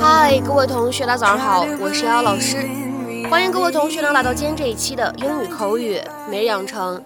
[0.00, 2.56] 嗨，各位同学，大家早上好，我是瑶瑶老师，
[3.30, 7.04] 欢迎各位同学呢来到今天这一期的英语口语每日养成。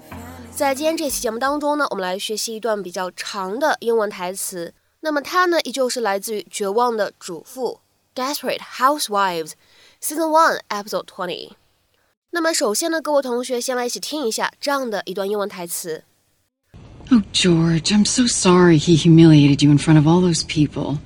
[0.50, 4.73] 在今天这期节目当中呢，我们来学习一段比较长的英文台词。
[5.00, 7.81] 那么它呢，依旧是来自于《绝望的主妇》
[8.18, 9.53] （Desperate Housewives）
[10.03, 11.50] Season One Episode Twenty。
[12.31, 16.04] 那么首先呢，各位同学先来一起听一下这样的一段英文台词。
[17.10, 21.00] Oh, George, I'm so sorry he humiliated you in front of all those people.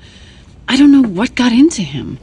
[0.68, 2.18] I don't know what got into him.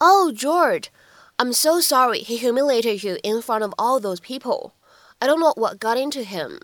[0.00, 0.90] Oh, George,
[1.38, 4.72] I'm so sorry he humiliated you in front of all those people.
[5.20, 6.60] I don't know what got into him.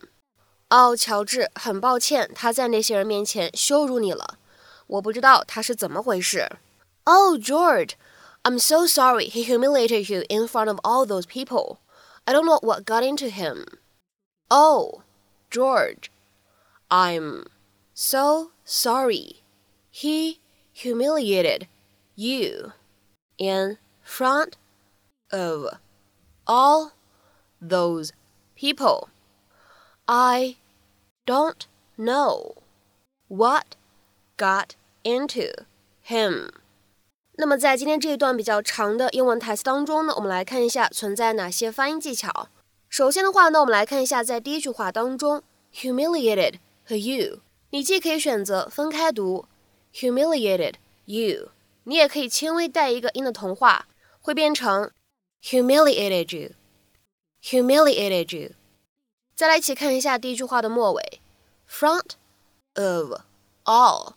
[0.71, 4.39] 哦，乔治，很抱歉，他在那些人面前羞辱你了。
[4.87, 6.49] 我不知道他是怎么回事。
[7.05, 7.95] Oh, George,
[8.45, 11.79] I'm so sorry he humiliated you in front of all those people.
[12.25, 13.67] I don't know what got into him.
[14.49, 15.03] Oh,
[15.51, 16.11] George,
[16.89, 17.47] I'm
[17.95, 19.43] so sorry
[19.91, 20.39] he
[20.73, 21.67] humiliated
[22.15, 22.73] you
[23.39, 24.55] in front
[25.33, 25.79] of
[26.47, 26.93] all
[27.61, 28.13] those
[28.57, 29.09] people.
[30.07, 30.57] I
[31.27, 31.67] don't
[31.97, 32.57] know
[33.29, 33.77] what
[34.37, 34.71] got
[35.03, 35.65] into
[36.07, 36.51] him.
[37.37, 42.49] 那么在今天这一段比较长的英文台词当中呢，我们来看一下存在哪些发音技巧。
[42.89, 45.43] 首先的话呢，我们来看一下在第一句话当中，
[45.75, 46.55] humiliated
[46.90, 49.46] 和 you，你既可以选择分开读
[49.94, 50.74] humiliated
[51.06, 51.50] you，
[51.84, 53.86] 你也可以轻微带一个音的同化，
[54.20, 54.90] 会变成
[55.44, 58.54] humiliated you，humiliated you。
[59.36, 61.22] 再来一起看一下第一句话的末尾
[61.70, 62.14] ，front
[62.74, 63.22] of
[63.66, 64.14] all，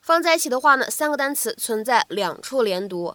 [0.00, 3.14] 放在一起的话呢，三个单词存在两处连读，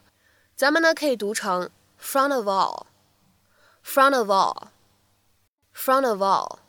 [0.56, 1.70] 咱们呢可以读成
[2.02, 6.61] front of all，front of all，front of all。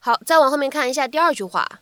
[0.00, 1.80] 好，再往后面看一下第二句话，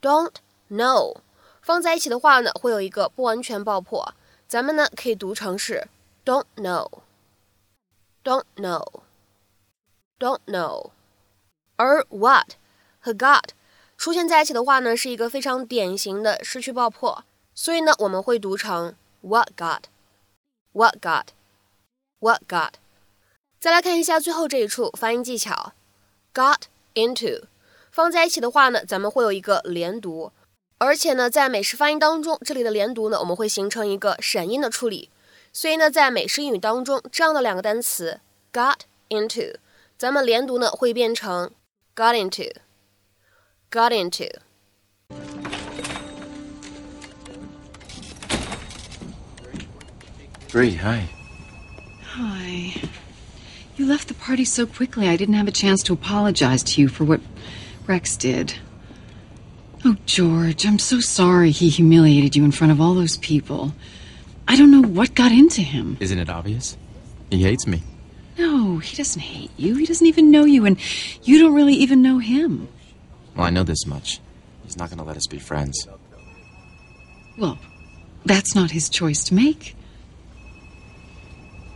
[0.00, 0.32] don't
[0.70, 1.18] know，
[1.62, 4.14] 放在一起的话呢，会有一个不完全爆破，
[4.48, 5.88] 咱们呢可以读成是
[6.24, 10.90] don't know，don't know，don't know。
[11.76, 12.54] 而 what
[12.98, 13.50] 和 got
[13.96, 17.24] 出现在一起的话呢，是一个非常典型的失去爆破，
[17.54, 22.72] 所以呢，我们会读成 what got，what got，what got。
[23.60, 25.72] 再来看一下最后这一处发音技巧，
[26.34, 26.62] got
[26.94, 27.44] into
[27.94, 30.32] 放在一起的话呢，咱们会有一个连读，
[30.78, 35.10] 而且呢，在美式发音当中，这里的连读呢，我们会形成一个闪音的处理，
[35.52, 38.20] 所以呢，在美式英语当中，这样的两个单词
[38.52, 38.78] got
[39.08, 39.56] into，
[39.98, 41.50] 咱们连读呢会变成
[41.94, 44.28] got into。got into.
[50.50, 51.06] Bree, hi.
[52.16, 52.74] Hi.
[53.76, 56.88] You left the party so quickly, I didn't have a chance to apologize to you
[56.88, 57.20] for what
[57.87, 58.55] Rex did.
[59.83, 63.73] Oh, George, I'm so sorry he humiliated you in front of all those people.
[64.47, 65.97] I don't know what got into him.
[65.99, 66.77] Isn't it obvious?
[67.29, 67.83] He hates me.
[68.37, 69.75] No, he doesn't hate you.
[69.75, 70.77] He doesn't even know you, and
[71.23, 72.67] you don't really even know him.
[73.35, 74.19] Well, I know this much.
[74.63, 75.87] He's not going to let us be friends.
[77.37, 77.59] Well,
[78.25, 79.75] that's not his choice to make.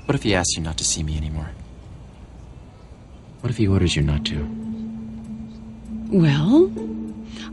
[0.05, 1.51] What if he asks you not to see me anymore?
[3.41, 4.69] What if he orders you not to?
[6.10, 6.70] Well,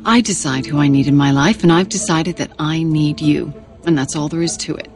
[0.04, 3.54] I decide who I need in my life, and I've decided that I need you.
[3.86, 4.88] And that's all there is to it.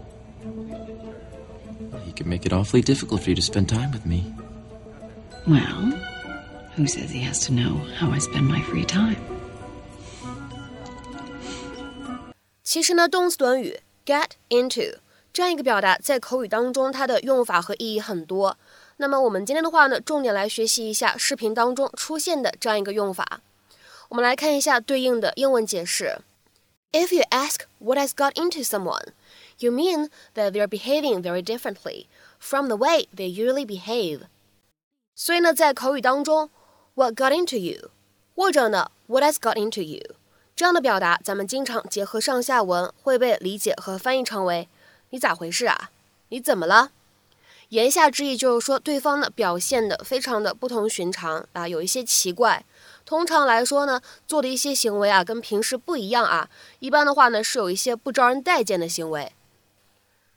[2.05, 4.31] He could make it awfully difficult for you to spend time with me.
[5.47, 5.93] Well,
[6.75, 9.17] who says he has to know how I spend my free time?
[12.63, 14.97] 其实呢，动词短语 get into
[15.33, 18.57] 这样一个表达，在口语当中它的用法和意义很多。
[18.97, 23.41] 那么我们今天的话呢，重点来学习一下视频当中出现的这样一个用法。
[24.09, 26.19] 我们来看一下对应的英文解释。
[26.91, 29.07] If you ask what has got into someone,
[29.59, 32.05] you mean that they're behaving very differently
[32.39, 34.21] from the way they usually behave.
[35.15, 36.49] 所以呢，在口语当中，
[36.93, 37.89] what got into you，
[38.35, 40.15] 或者呢，what has got into you，
[40.55, 44.69] 这样的表达，咱们经常结合上下文会被理解和翻译成为“
[45.09, 45.91] 你咋回事啊？
[46.29, 46.91] 你怎么了？”
[47.70, 52.64] 言下之意就是说，对方呢表现的非常的不同寻常啊，有一些奇怪。
[53.04, 56.50] 通常来说呢，做的一些行为啊，跟平时不一样啊。
[56.80, 59.32] 一般的话呢，是有一些不招人待见的行为。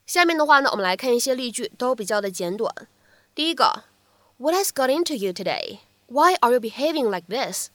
[0.06, 2.72] 下面的话呢，我们来看一些例句，都比较的简短。
[3.34, 3.86] 第一个
[4.38, 5.80] ，What has got into you today?
[6.06, 7.70] Why are you behaving like this?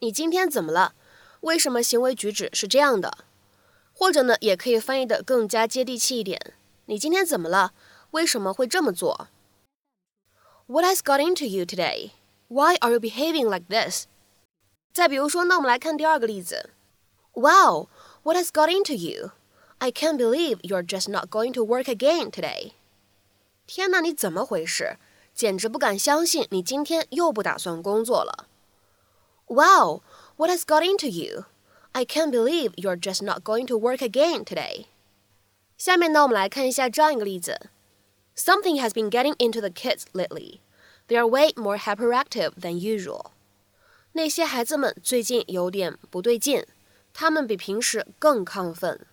[0.00, 0.92] 你今天怎么了？
[1.40, 3.16] 为什么行为举止是这样的？
[3.94, 6.52] 或者呢，也可以翻译的更加接地气一点。
[6.84, 7.72] 你今天怎么了？
[8.13, 9.27] 为什么会这么做？
[10.67, 12.11] What has got into you today?
[12.47, 14.05] Why are you behaving like this?
[14.93, 16.71] 再比如说，那我们来看第二个例子
[17.33, 17.87] Wow,
[18.23, 19.31] what has got into you?
[19.77, 22.73] I can't believe you're just not going to work again today.
[23.65, 24.97] 天哪，你怎么回事？
[25.33, 28.47] 简直不敢相信你今天又不打算工作了。
[29.45, 30.01] Wow,
[30.35, 31.45] what has got into you?
[31.93, 34.87] I can't believe you're just not going to work again today.
[35.77, 37.69] 下面呢，我们来看一下这样一个例子。
[38.35, 40.61] Something has been getting into the kids lately.
[41.07, 43.31] They are way more hyperactive than usual.
[44.13, 46.65] 那些孩子们最近有点不对劲，
[47.13, 49.05] 他们比平时更亢奋。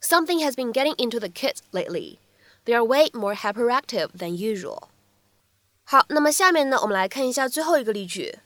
[0.00, 2.18] Something has been getting into the kids lately.
[2.64, 4.88] They are way more hyperactive than usual.
[5.84, 8.38] 好，那么下面呢，我们来看一下最后一个例句。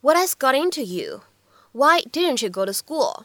[0.00, 1.22] What has got into you?
[1.72, 3.24] Why didn't you go to school?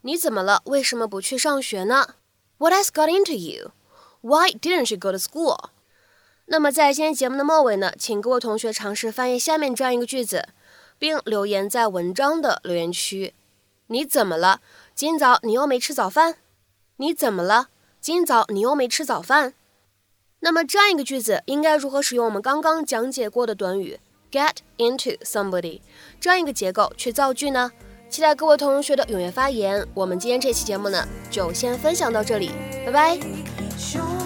[0.00, 0.62] 你怎么了？
[0.64, 2.14] 为什么不去上学呢？
[2.58, 3.72] What has got into you?
[4.21, 5.69] Why didn't she go to school?
[6.45, 10.49] 那么在今天节目的末尾呢，请各位同学尝试翻译下面这样一个句子，
[10.97, 13.33] 并留言在文章的留言区。
[13.87, 14.61] 你怎么了？
[14.93, 16.35] 今早你又没吃早饭？
[16.97, 17.69] 你怎么了？
[18.01, 19.53] 今早你又没吃早饭？
[20.41, 23.99] 那么这样一个句子应该如何使用我们刚刚讲解过的短语
[24.31, 25.81] get into somebody
[26.19, 27.71] 这样一个结构去造句呢？
[28.09, 29.87] 期待各位同学的踊跃发言。
[29.93, 32.51] 我们今天这期节目呢，就先分享到这里，
[32.85, 33.58] 拜拜。
[33.79, 34.18] 胸。